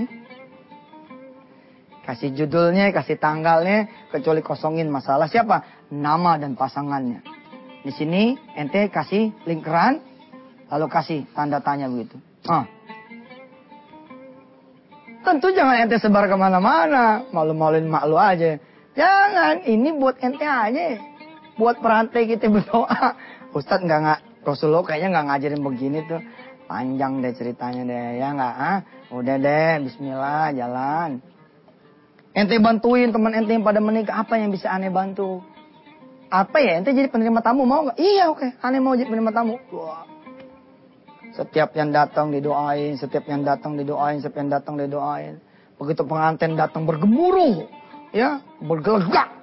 Kasih 2.02 2.34
judulnya, 2.34 2.90
kasih 2.90 3.22
tanggalnya, 3.22 4.10
kecuali 4.10 4.42
kosongin 4.42 4.90
masalah 4.90 5.30
siapa? 5.30 5.86
Nama 5.94 6.42
dan 6.42 6.58
pasangannya. 6.58 7.22
Di 7.86 7.94
sini 7.94 8.34
ente 8.58 8.90
kasih 8.90 9.30
lingkaran, 9.46 10.02
lalu 10.74 10.86
kasih 10.90 11.30
tanda 11.38 11.62
tanya 11.62 11.86
begitu. 11.86 12.18
Ah. 12.50 12.66
Tentu 15.22 15.54
jangan 15.54 15.86
ente 15.86 16.02
sebar 16.02 16.26
ke 16.26 16.34
mana-mana, 16.34 17.30
malu-maluin 17.30 17.86
mak 17.86 18.10
lu 18.10 18.18
aja. 18.18 18.58
Jangan, 18.98 19.70
ini 19.70 19.94
buat 19.94 20.18
ente 20.18 20.46
aja 20.46 20.98
buat 21.56 21.80
perantai 21.80 22.28
kita 22.28 22.52
berdoa. 22.52 23.16
Ustadz 23.56 23.88
nggak 23.88 24.00
nggak 24.04 24.22
Rasulullah 24.46 24.86
kayaknya 24.86 25.10
nggak 25.18 25.26
ngajarin 25.34 25.62
begini 25.66 26.00
tuh. 26.06 26.22
Panjang 26.66 27.22
deh 27.22 27.34
ceritanya 27.34 27.82
deh 27.86 28.06
ya 28.22 28.28
nggak 28.34 28.54
ah. 28.56 28.80
Udah 29.10 29.36
deh 29.42 29.74
Bismillah 29.86 30.54
jalan. 30.54 31.20
Ente 32.36 32.56
bantuin 32.62 33.10
teman 33.10 33.34
ente 33.34 33.52
yang 33.58 33.66
pada 33.66 33.82
menikah 33.82 34.22
apa 34.22 34.38
yang 34.38 34.54
bisa 34.54 34.70
aneh 34.70 34.94
bantu? 34.94 35.42
Apa 36.30 36.62
ya 36.62 36.78
ente 36.78 36.94
jadi 36.94 37.10
penerima 37.10 37.42
tamu 37.42 37.66
mau 37.66 37.90
nggak? 37.90 37.98
Iya 37.98 38.30
oke 38.30 38.46
okay. 38.46 38.50
aneh 38.62 38.78
mau 38.78 38.94
jadi 38.94 39.10
penerima 39.10 39.34
tamu. 39.34 39.58
Wah. 39.74 40.06
Setiap 41.36 41.76
yang 41.76 41.92
datang 41.92 42.32
didoain, 42.32 42.96
setiap 42.96 43.28
yang 43.28 43.44
datang 43.44 43.76
didoain, 43.76 44.24
setiap 44.24 44.40
yang 44.40 44.56
datang 44.56 44.80
didoain. 44.80 45.36
Begitu 45.76 46.08
pengantin 46.08 46.56
datang 46.56 46.88
bergemuruh, 46.88 47.68
ya, 48.16 48.40
bergelegak 48.64 49.36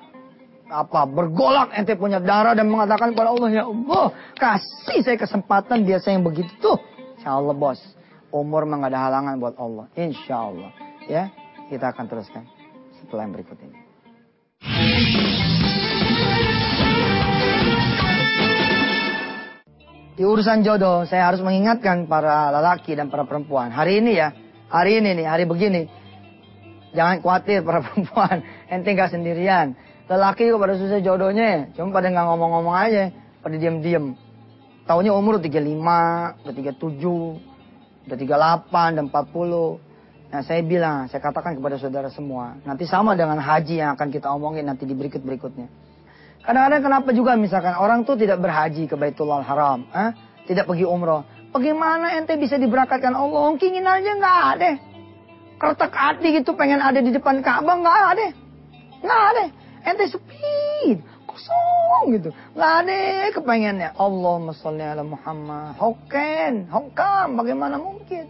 apa 0.72 1.04
bergolak 1.04 1.76
ente 1.76 1.92
punya 2.00 2.16
darah 2.16 2.56
dan 2.56 2.64
mengatakan 2.72 3.12
kepada 3.12 3.36
Allah 3.36 3.48
ya 3.52 3.64
Allah 3.68 4.06
kasih 4.40 5.04
saya 5.04 5.20
kesempatan 5.20 5.84
biasa 5.84 6.16
yang 6.16 6.24
begitu 6.24 6.48
tuh. 6.56 6.80
Insya 7.20 7.36
Allah 7.36 7.52
bos. 7.52 7.78
Umur 8.32 8.64
mah 8.64 8.88
ada 8.88 8.96
halangan 8.96 9.36
buat 9.36 9.60
Allah. 9.60 9.92
Insya 9.92 10.48
Allah 10.48 10.72
ya 11.04 11.28
kita 11.68 11.92
akan 11.92 12.04
teruskan 12.08 12.48
setelah 12.96 13.28
yang 13.28 13.36
berikut 13.36 13.60
ini. 13.60 13.78
Di 20.12 20.24
urusan 20.24 20.64
jodoh 20.64 21.04
saya 21.04 21.28
harus 21.28 21.44
mengingatkan 21.44 22.08
para 22.08 22.48
lelaki 22.48 22.96
dan 22.96 23.12
para 23.12 23.28
perempuan. 23.28 23.68
Hari 23.68 24.00
ini 24.00 24.16
ya 24.16 24.32
hari 24.72 25.04
ini 25.04 25.20
nih 25.20 25.26
hari 25.28 25.44
begini. 25.44 25.84
Jangan 26.96 27.20
khawatir 27.20 27.60
para 27.60 27.80
perempuan. 27.84 28.40
Ente 28.72 28.96
gak 28.96 29.12
sendirian 29.12 29.76
Lelaki 30.12 30.52
kok 30.52 30.60
pada 30.60 30.76
susah 30.76 31.00
jodohnya. 31.00 31.72
Cuma 31.72 31.88
pada 31.88 32.12
nggak 32.12 32.26
ngomong-ngomong 32.28 32.76
aja. 32.76 33.08
Pada 33.40 33.56
diem-diem. 33.56 34.12
Tahunnya 34.84 35.16
umur 35.16 35.40
35, 35.40 36.44
udah 36.44 36.52
37, 36.52 37.40
udah 38.04 38.16
38, 38.20 38.98
dan 39.00 39.04
40. 39.08 39.80
Nah 40.32 40.40
saya 40.44 40.60
bilang, 40.60 41.08
saya 41.08 41.24
katakan 41.24 41.56
kepada 41.56 41.80
saudara 41.80 42.12
semua. 42.12 42.60
Nanti 42.68 42.84
sama 42.84 43.16
dengan 43.16 43.40
haji 43.40 43.80
yang 43.80 43.96
akan 43.96 44.08
kita 44.12 44.28
omongin 44.28 44.68
nanti 44.68 44.84
di 44.84 44.92
berikut-berikutnya. 44.92 45.68
Kadang-kadang 46.42 46.82
kenapa 46.82 47.08
juga 47.14 47.38
misalkan 47.38 47.78
orang 47.78 48.02
tuh 48.02 48.18
tidak 48.18 48.42
berhaji 48.42 48.90
ke 48.90 48.98
Baitullah 48.98 49.40
Haram. 49.46 49.86
Eh? 49.88 50.10
Tidak 50.50 50.66
pergi 50.66 50.84
umroh. 50.84 51.22
Bagaimana 51.54 52.18
ente 52.18 52.34
bisa 52.34 52.58
diberangkatkan 52.58 53.14
Allah? 53.14 53.54
Kingin 53.56 53.86
aja 53.86 54.10
nggak 54.18 54.38
ada. 54.58 54.70
Kertek 55.62 55.92
hati 55.94 56.28
gitu 56.42 56.58
pengen 56.58 56.82
ada 56.82 56.98
di 56.98 57.14
depan 57.14 57.38
Ka'bah 57.38 57.78
nggak 57.78 57.98
ada. 58.16 58.26
Nggak 58.98 59.22
ada. 59.30 59.44
Ente 59.82 60.06
sepi. 60.08 61.02
kosong 61.32 62.04
gitu. 62.12 62.30
Nggak 62.52 62.72
ada 62.84 63.00
kepengennya. 63.32 63.90
Allah 63.96 64.52
sholli 64.52 64.84
ala 64.84 65.00
Muhammad. 65.00 65.80
Hoken, 65.80 66.68
hokam, 66.68 67.40
bagaimana 67.40 67.80
mungkin? 67.80 68.28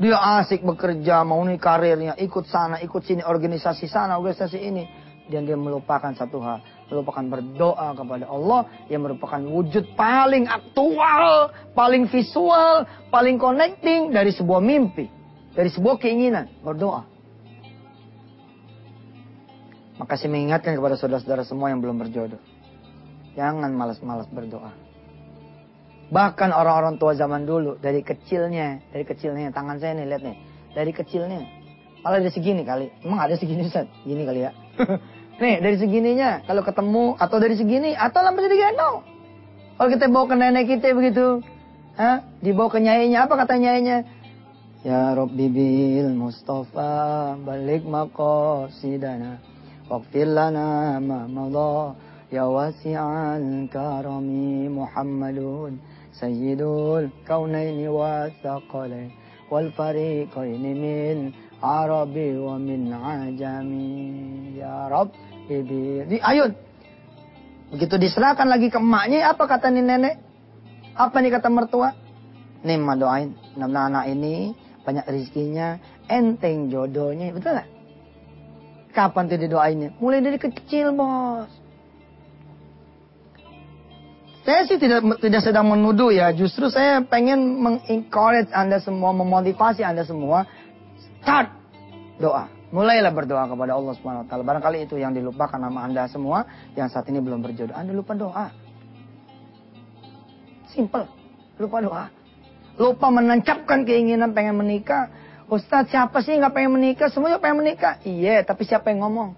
Dia 0.00 0.16
asik 0.40 0.64
bekerja, 0.64 1.20
mau 1.28 1.44
nih 1.44 1.60
karirnya, 1.60 2.16
ikut 2.16 2.48
sana, 2.48 2.80
ikut 2.80 3.04
sini, 3.04 3.20
organisasi 3.20 3.84
sana, 3.84 4.16
organisasi 4.16 4.56
ini. 4.56 4.88
Dan 5.28 5.44
dia 5.44 5.54
melupakan 5.60 6.10
satu 6.16 6.40
hal. 6.40 6.64
Melupakan 6.88 7.22
berdoa 7.38 7.94
kepada 7.94 8.26
Allah 8.26 8.66
yang 8.90 9.06
merupakan 9.06 9.38
wujud 9.38 9.94
paling 9.94 10.48
aktual, 10.48 11.52
paling 11.76 12.08
visual, 12.08 12.88
paling 13.12 13.38
connecting 13.38 14.10
dari 14.10 14.32
sebuah 14.32 14.58
mimpi. 14.58 15.06
Dari 15.54 15.68
sebuah 15.70 16.00
keinginan, 16.00 16.48
berdoa. 16.64 17.19
Maka 20.00 20.16
saya 20.16 20.32
mengingatkan 20.32 20.72
kepada 20.80 20.96
saudara-saudara 20.96 21.44
semua 21.44 21.68
yang 21.68 21.84
belum 21.84 22.00
berjodoh. 22.00 22.40
Jangan 23.36 23.68
malas-malas 23.76 24.24
berdoa. 24.32 24.72
Bahkan 26.08 26.50
orang-orang 26.56 26.96
tua 26.96 27.12
zaman 27.12 27.44
dulu 27.44 27.76
dari 27.76 28.00
kecilnya, 28.00 28.80
dari 28.90 29.04
kecilnya 29.04 29.52
tangan 29.52 29.76
saya 29.76 30.00
nih 30.00 30.08
lihat 30.08 30.22
nih, 30.24 30.36
dari 30.72 30.90
kecilnya. 30.96 31.44
Malah 32.00 32.24
dari 32.24 32.32
segini 32.32 32.64
kali. 32.64 32.88
Emang 33.04 33.20
ada 33.20 33.36
segini 33.36 33.68
Ustaz? 33.68 33.84
Gini 34.08 34.24
kali 34.24 34.48
ya. 34.48 34.56
nih 35.44 35.60
dari 35.60 35.76
segininya 35.76 36.48
kalau 36.48 36.64
ketemu 36.64 37.04
atau 37.20 37.36
dari 37.36 37.54
segini 37.60 37.92
atau 37.92 38.24
lampu 38.24 38.40
jadi 38.40 38.56
gendong. 38.56 38.96
Kalau 39.76 39.88
kita 39.92 40.04
bawa 40.08 40.24
ke 40.24 40.34
nenek 40.40 40.64
kita 40.64 40.96
begitu, 40.96 41.44
Hah? 42.00 42.24
Dibawa 42.40 42.72
ke 42.72 42.80
nyainya, 42.80 43.28
apa 43.28 43.36
kata 43.44 43.60
nyainya? 43.60 44.08
Ya 44.80 45.12
Rabbi 45.12 45.52
bil 45.52 46.16
Mustafa 46.16 47.36
balik 47.36 47.84
maqasidana 47.84 49.36
واغفر 49.89 50.27
لنا 50.39 50.99
ما 50.99 51.27
مضى 51.27 51.95
يا 52.33 52.43
واسع 52.43 53.37
الكرم 53.37 54.29
محمد 54.79 55.39
سيد 56.21 56.61
الكونين 57.01 57.79
والثقلين 57.87 59.09
والفريقين 59.51 60.63
من 60.83 61.17
عربي 61.63 62.37
ومن 62.37 62.81
عجمي 62.93 63.93
يا 64.57 64.77
رب 64.89 65.09
Di, 65.45 66.17
ayo. 66.25 66.49
Begitu 67.69 68.01
diserahkan 68.01 68.49
lagi 68.49 68.73
ke 68.73 68.81
emaknya, 68.81 69.29
apa 69.29 69.45
kata 69.45 69.69
nih 69.69 69.85
nenek? 69.85 70.15
Apa 70.97 71.21
nih 71.21 71.37
kata 71.37 71.53
mertua? 71.53 71.93
Nih 72.65 72.81
ma 72.81 72.97
doain, 72.97 73.37
anak 73.53 74.09
ini 74.09 74.57
banyak 74.81 75.05
rezekinya, 75.05 75.77
enteng 76.09 76.73
jodohnya, 76.73 77.29
betul 77.29 77.61
nggak? 77.61 77.69
Kapan 78.90 79.30
tuh 79.30 79.38
didoainnya? 79.38 79.94
Mulai 80.02 80.20
dari 80.22 80.38
kecil, 80.38 80.90
bos. 80.94 81.50
Saya 84.40 84.64
sih 84.64 84.80
tidak 84.80 85.20
tidak 85.20 85.44
sedang 85.44 85.68
menuduh 85.68 86.08
ya, 86.10 86.32
justru 86.32 86.72
saya 86.72 87.04
pengen 87.04 87.60
mengencourage 87.60 88.48
Anda 88.50 88.80
semua, 88.80 89.12
memotivasi 89.12 89.84
Anda 89.84 90.02
semua. 90.02 90.48
Start 91.20 91.52
doa. 92.16 92.48
Mulailah 92.70 93.10
berdoa 93.10 93.50
kepada 93.50 93.74
Allah 93.74 93.92
Subhanahu 93.98 94.22
wa 94.24 94.28
taala. 94.30 94.42
Barangkali 94.46 94.86
itu 94.86 94.94
yang 94.94 95.10
dilupakan 95.10 95.58
nama 95.58 95.90
Anda 95.90 96.06
semua 96.06 96.46
yang 96.78 96.86
saat 96.86 97.06
ini 97.10 97.18
belum 97.18 97.42
berjodoh. 97.42 97.74
Anda 97.74 97.90
lupa 97.90 98.14
doa. 98.14 98.46
Simple. 100.70 101.04
Lupa 101.58 101.78
doa. 101.82 102.04
Lupa 102.78 103.06
menancapkan 103.10 103.82
keinginan 103.82 104.32
pengen 104.32 104.56
menikah. 104.56 105.10
Ustaz 105.50 105.90
siapa 105.90 106.22
sih 106.22 106.38
nggak 106.38 106.54
pengen 106.54 106.78
menikah? 106.78 107.10
Semuanya 107.10 107.42
pengen 107.42 107.66
menikah. 107.66 107.98
Iya, 108.06 108.46
tapi 108.46 108.62
siapa 108.62 108.94
yang 108.94 109.02
ngomong? 109.02 109.34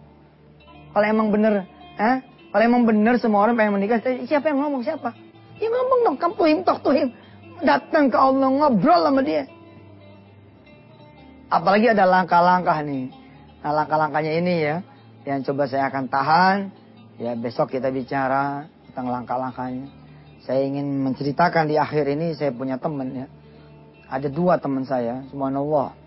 Kalau 0.92 1.06
emang 1.08 1.32
bener, 1.32 1.64
eh? 1.96 2.20
Kalau 2.52 2.60
emang 2.68 2.84
bener 2.84 3.16
semua 3.16 3.48
orang 3.48 3.56
pengen 3.56 3.80
menikah, 3.80 3.96
siapa 4.28 4.52
yang 4.52 4.60
ngomong? 4.60 4.84
Siapa? 4.84 5.16
Ya 5.56 5.72
ngomong 5.72 5.98
dong, 6.04 6.16
kamu 6.20 6.34
tuhim 6.36 6.58
tok 6.68 6.84
tuhim. 6.84 7.08
Datang 7.64 8.12
ke 8.12 8.18
Allah 8.20 8.44
ngobrol 8.52 9.00
sama 9.08 9.24
dia. 9.24 9.48
Apalagi 11.48 11.96
ada 11.96 12.04
langkah-langkah 12.04 12.76
nih. 12.84 13.08
Nah 13.64 13.72
langkah-langkahnya 13.72 14.32
ini 14.36 14.54
ya, 14.68 14.76
yang 15.24 15.40
coba 15.40 15.64
saya 15.64 15.88
akan 15.88 16.12
tahan. 16.12 16.56
Ya 17.16 17.32
besok 17.32 17.72
kita 17.72 17.88
bicara 17.88 18.68
tentang 18.92 19.08
langkah-langkahnya. 19.08 19.88
Saya 20.44 20.60
ingin 20.68 21.08
menceritakan 21.08 21.72
di 21.72 21.80
akhir 21.80 22.04
ini 22.04 22.36
saya 22.36 22.52
punya 22.52 22.76
teman 22.76 23.16
ya. 23.16 23.26
Ada 24.12 24.28
dua 24.28 24.60
teman 24.60 24.84
saya, 24.84 25.24
subhanallah. 25.32 26.01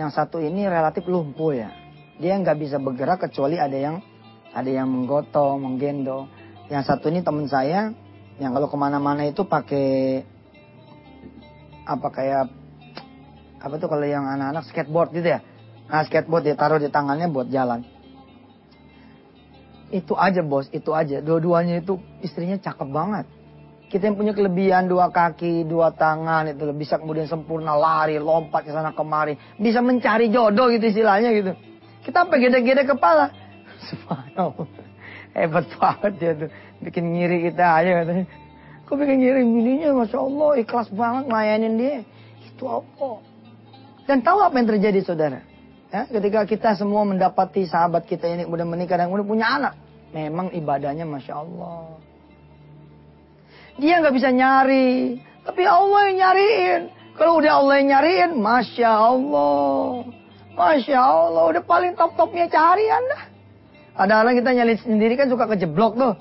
Yang 0.00 0.16
satu 0.16 0.40
ini 0.40 0.64
relatif 0.64 1.04
lumpuh 1.04 1.52
ya. 1.52 1.68
Dia 2.16 2.40
nggak 2.40 2.56
bisa 2.56 2.80
bergerak 2.80 3.20
kecuali 3.28 3.60
ada 3.60 3.76
yang 3.76 4.00
ada 4.56 4.70
yang 4.72 4.88
menggotong, 4.88 5.60
menggendong. 5.60 6.32
Yang 6.72 6.88
satu 6.88 7.12
ini 7.12 7.20
teman 7.20 7.44
saya 7.52 7.92
yang 8.40 8.56
kalau 8.56 8.72
ke 8.72 8.76
mana-mana 8.80 9.28
itu 9.28 9.44
pakai 9.44 10.24
apa 11.84 12.08
kayak 12.08 12.48
apa 13.60 13.74
tuh 13.76 13.92
kalau 13.92 14.08
yang 14.08 14.24
anak-anak 14.24 14.64
skateboard 14.72 15.12
gitu 15.12 15.36
ya. 15.36 15.44
Nah 15.92 16.00
skateboard 16.08 16.48
dia 16.48 16.56
taruh 16.56 16.80
di 16.80 16.88
tangannya 16.88 17.28
buat 17.28 17.52
jalan. 17.52 17.84
Itu 19.92 20.16
aja 20.16 20.40
bos, 20.40 20.72
itu 20.72 20.96
aja. 20.96 21.20
Dua-duanya 21.20 21.84
itu 21.84 22.00
istrinya 22.24 22.56
cakep 22.56 22.88
banget. 22.88 23.26
Kita 23.90 24.06
yang 24.06 24.14
punya 24.14 24.30
kelebihan 24.30 24.86
dua 24.86 25.10
kaki, 25.10 25.66
dua 25.66 25.90
tangan 25.90 26.46
itu 26.54 26.62
bisa 26.70 26.94
kemudian 26.94 27.26
sempurna 27.26 27.74
lari, 27.74 28.22
lompat 28.22 28.62
ke 28.62 28.70
sana 28.70 28.94
kemari, 28.94 29.34
bisa 29.58 29.82
mencari 29.82 30.30
jodoh 30.30 30.70
gitu 30.70 30.94
istilahnya 30.94 31.34
gitu. 31.34 31.52
Kita 32.06 32.22
apa 32.22 32.38
gede-gede 32.38 32.86
kepala? 32.86 33.34
Subhanallah. 33.90 34.70
Hebat 35.34 35.66
banget 35.74 36.12
dia 36.22 36.32
tuh. 36.38 36.50
Bikin 36.86 37.04
ngiri 37.18 37.50
kita 37.50 37.66
aja 37.82 37.90
katanya. 38.06 38.26
Kok 38.86 38.94
bikin 38.94 39.16
ngiri 39.26 39.40
bininya 39.42 39.88
Masya 40.06 40.18
Allah 40.22 40.50
ikhlas 40.62 40.88
banget 40.94 41.24
ngelayanin 41.26 41.74
dia. 41.74 41.98
Itu 42.46 42.70
apa? 42.70 43.10
Dan 44.06 44.22
tahu 44.22 44.38
apa 44.38 44.54
yang 44.54 44.70
terjadi 44.70 45.02
saudara? 45.02 45.42
Ya, 45.90 46.06
ketika 46.06 46.46
kita 46.46 46.78
semua 46.78 47.02
mendapati 47.02 47.66
sahabat 47.66 48.06
kita 48.06 48.30
ini 48.30 48.46
udah 48.46 48.62
menikah 48.62 48.94
dan 48.94 49.10
udah 49.10 49.26
punya 49.26 49.46
anak. 49.58 49.74
Memang 50.14 50.54
ibadahnya 50.54 51.02
Masya 51.06 51.34
Allah. 51.34 52.09
Dia 53.78 54.02
nggak 54.02 54.14
bisa 54.16 54.34
nyari. 54.34 55.20
Tapi 55.44 55.62
Allah 55.66 56.00
yang 56.10 56.18
nyariin. 56.18 56.82
Kalau 57.14 57.36
udah 57.38 57.52
Allah 57.60 57.74
yang 57.78 57.88
nyariin, 57.92 58.30
Masya 58.40 58.90
Allah. 58.90 60.08
Masya 60.56 60.98
Allah, 60.98 61.42
udah 61.52 61.62
paling 61.64 61.92
top-topnya 61.94 62.48
carian 62.50 63.02
dah. 63.12 63.22
Ada 64.00 64.24
orang 64.24 64.34
kita 64.40 64.50
nyali 64.56 64.74
sendiri 64.80 65.14
kan 65.20 65.28
suka 65.28 65.44
kejeblok 65.50 65.96
tuh. 65.96 66.14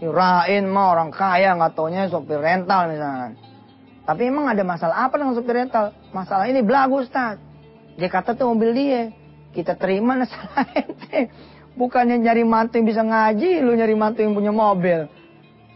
Yurain 0.00 0.64
mah 0.64 0.96
orang 0.96 1.10
kaya 1.12 1.52
nggak 1.58 1.76
taunya 1.76 2.08
sopir 2.08 2.40
rental 2.40 2.88
misalnya. 2.88 3.36
Tapi 4.08 4.22
emang 4.26 4.48
ada 4.48 4.64
masalah 4.64 5.06
apa 5.06 5.20
dengan 5.20 5.36
sopir 5.36 5.54
rental? 5.54 5.92
Masalah 6.10 6.48
ini 6.48 6.64
belagu 6.64 7.04
Ustaz. 7.04 7.36
Dia 8.00 8.08
kata 8.08 8.32
tuh 8.32 8.54
mobil 8.54 8.72
dia. 8.72 9.02
Kita 9.52 9.76
terima 9.76 10.16
masalah 10.16 10.66
ente. 10.80 11.28
Bukannya 11.76 12.18
nyari 12.18 12.42
mantu 12.42 12.80
yang 12.80 12.86
bisa 12.88 13.02
ngaji, 13.06 13.62
lu 13.62 13.72
nyari 13.76 13.94
mantu 13.94 14.24
yang 14.24 14.34
punya 14.34 14.50
mobil. 14.50 15.06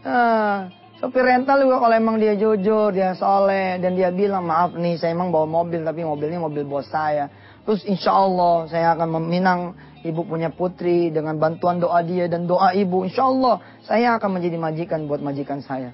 Nah, 0.03 0.69
Sopir 1.05 1.21
rental 1.21 1.61
juga 1.61 1.77
kalau 1.77 1.93
emang 1.93 2.17
dia 2.17 2.33
jujur, 2.33 2.89
dia 2.89 3.13
soleh, 3.13 3.77
dan 3.77 3.93
dia 3.93 4.09
bilang, 4.09 4.41
maaf 4.41 4.73
nih 4.73 4.97
saya 4.97 5.13
emang 5.13 5.29
bawa 5.29 5.45
mobil, 5.45 5.85
tapi 5.85 6.01
mobilnya 6.01 6.41
mobil 6.41 6.65
bos 6.65 6.89
saya. 6.89 7.29
Terus 7.61 7.85
insya 7.85 8.09
Allah 8.09 8.65
saya 8.65 8.97
akan 8.97 9.21
meminang 9.21 9.77
ibu 10.01 10.25
punya 10.25 10.49
putri 10.49 11.13
dengan 11.13 11.37
bantuan 11.37 11.77
doa 11.77 12.01
dia 12.01 12.25
dan 12.25 12.49
doa 12.49 12.73
ibu. 12.73 13.05
Insya 13.05 13.21
Allah 13.21 13.61
saya 13.85 14.17
akan 14.17 14.33
menjadi 14.33 14.57
majikan 14.57 15.05
buat 15.05 15.21
majikan 15.21 15.61
saya. 15.61 15.93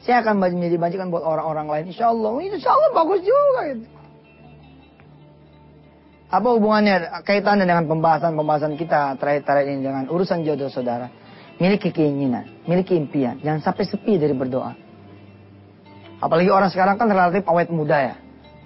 Saya 0.00 0.24
akan 0.24 0.40
menjadi 0.40 0.80
majikan 0.80 1.12
buat 1.12 1.28
orang-orang 1.28 1.68
lain. 1.68 1.84
Insya 1.92 2.08
Allah, 2.08 2.32
insya 2.40 2.72
Allah 2.72 2.88
bagus 2.96 3.20
juga. 3.20 3.60
Gitu. 3.68 3.84
Apa 6.32 6.48
hubungannya 6.56 7.20
kaitannya 7.28 7.68
dengan 7.68 7.84
pembahasan-pembahasan 7.84 8.80
kita 8.80 9.20
terakhir-terakhir 9.20 9.76
ini 9.76 9.84
dengan 9.84 10.08
urusan 10.08 10.40
jodoh 10.40 10.72
saudara? 10.72 11.12
Miliki 11.62 11.94
keinginan, 11.94 12.66
miliki 12.66 12.98
impian. 12.98 13.38
Jangan 13.38 13.62
sampai 13.62 13.86
sepi 13.86 14.18
dari 14.18 14.34
berdoa. 14.34 14.74
Apalagi 16.18 16.50
orang 16.50 16.74
sekarang 16.74 16.98
kan 16.98 17.06
relatif 17.06 17.46
awet 17.46 17.70
muda 17.70 18.02
ya. 18.02 18.14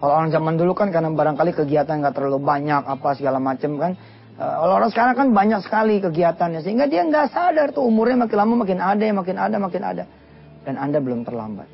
Kalau 0.01 0.17
orang 0.17 0.33
zaman 0.33 0.57
dulu 0.57 0.73
kan 0.73 0.89
karena 0.89 1.13
barangkali 1.13 1.53
kegiatan 1.53 2.01
nggak 2.01 2.17
terlalu 2.17 2.41
banyak 2.41 2.89
apa 2.89 3.13
segala 3.13 3.37
macam 3.37 3.77
kan. 3.77 3.93
Eh, 4.41 4.55
kalau 4.65 4.81
orang 4.81 4.89
sekarang 4.89 5.13
kan 5.13 5.29
banyak 5.29 5.61
sekali 5.61 6.01
kegiatannya 6.01 6.65
sehingga 6.65 6.89
dia 6.89 7.05
nggak 7.05 7.37
sadar 7.37 7.77
tuh 7.77 7.85
umurnya 7.85 8.25
makin 8.25 8.37
lama 8.41 8.55
makin 8.65 8.81
ada, 8.81 9.05
makin 9.13 9.37
ada, 9.37 9.57
makin 9.61 9.83
ada. 9.85 10.05
Dan 10.65 10.81
Anda 10.81 10.97
belum 10.97 11.29
terlambat. 11.29 11.69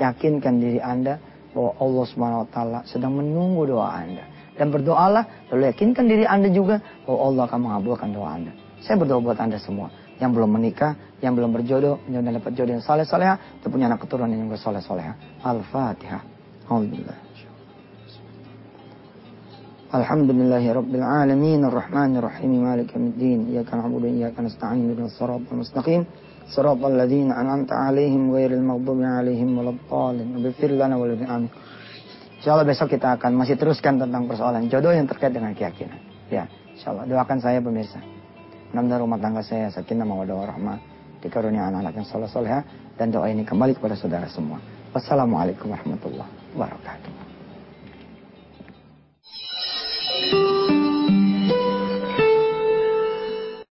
Yakinkan 0.00 0.56
diri 0.56 0.80
Anda 0.80 1.20
bahwa 1.52 1.76
Allah 1.76 2.04
swt 2.08 2.56
sedang 2.88 3.12
menunggu 3.12 3.68
doa 3.68 3.92
Anda. 3.92 4.24
Dan 4.56 4.72
berdoalah, 4.72 5.52
lalu 5.52 5.68
yakinkan 5.68 6.08
diri 6.08 6.24
Anda 6.24 6.48
juga 6.48 6.80
bahwa 7.04 7.28
Allah 7.28 7.42
akan 7.44 7.60
mengabulkan 7.60 8.08
doa 8.08 8.40
Anda. 8.40 8.52
Saya 8.80 8.96
berdoa 8.96 9.20
buat 9.20 9.36
Anda 9.36 9.60
semua 9.60 9.92
yang 10.20 10.36
belum 10.36 10.60
menikah, 10.60 11.16
yang 11.24 11.32
belum 11.32 11.50
berjodoh, 11.56 12.04
yang 12.12 12.20
dapat 12.20 12.52
jodoh 12.52 12.76
yang 12.76 12.84
saleh 12.84 13.08
soleha, 13.08 13.40
itu 13.56 13.66
punya 13.72 13.88
anak 13.88 14.04
keturunan 14.04 14.28
yang 14.28 14.52
soleh 14.60 14.84
soleha. 14.84 15.16
Al-Fatihah. 15.40 16.22
Alhamdulillah. 16.68 17.18
Alhamdulillahi 19.90 20.70
Rabbil 20.70 21.02
Alamin 21.02 21.66
Ar-Rahman 21.66 22.14
Ar-Rahim 22.22 22.62
Malik 22.62 22.94
Yamiddin 22.94 23.50
Iyaka 23.50 23.74
na'budu 23.74 24.06
Iyaka 24.06 24.38
nasta'in 24.38 24.86
Bina 24.86 25.10
surat 25.10 25.42
al-mustaqim 25.42 26.06
Surat 26.46 26.78
al-ladhina 26.78 27.34
an'amta 27.34 27.74
alaihim 27.90 28.30
Ghairil 28.30 28.62
maghdubi 28.62 29.02
alaihim 29.02 29.50
Waladhalin 29.50 30.46
Bifir 30.46 30.78
lana 30.78 30.94
walidin 30.94 31.26
amin 31.26 31.50
InsyaAllah 32.38 32.70
besok 32.70 32.94
kita 32.94 33.18
akan 33.18 33.34
masih 33.34 33.58
teruskan 33.58 33.98
tentang 33.98 34.30
persoalan 34.30 34.70
jodoh 34.70 34.94
yang 34.94 35.10
terkait 35.10 35.34
dengan 35.34 35.58
keyakinan 35.58 35.98
Ya, 36.30 36.46
insyaAllah 36.78 37.10
doakan 37.10 37.42
saya 37.42 37.58
pemirsa 37.58 37.98
Mudah-mudahan 38.70 39.02
rumah 39.02 39.18
tangga 39.18 39.42
saya 39.42 39.66
sakinah 39.74 40.06
mawadah 40.06 40.36
warahmah. 40.46 40.78
Dikarunia 41.20 41.68
anak-anak 41.68 42.00
yang 42.00 42.06
soleh 42.08 42.30
soleh 42.30 42.62
Dan 42.96 43.12
doa 43.12 43.28
ini 43.28 43.44
kembali 43.44 43.76
kepada 43.76 43.98
saudara 43.98 44.30
semua. 44.30 44.62
Wassalamualaikum 44.94 45.70
warahmatullahi 45.70 46.30
wabarakatuh 46.54 47.19